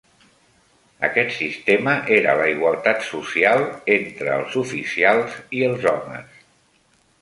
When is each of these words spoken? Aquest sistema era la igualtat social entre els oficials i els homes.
Aquest 1.07 1.33
sistema 1.35 1.93
era 2.17 2.35
la 2.41 2.49
igualtat 2.55 3.07
social 3.11 3.69
entre 4.01 4.35
els 4.41 4.61
oficials 4.67 5.41
i 5.61 5.67
els 5.73 5.91
homes. 5.97 6.47